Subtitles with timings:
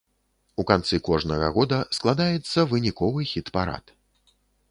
[0.61, 3.85] У канцы кожнага года складаецца выніковы хіт-парад.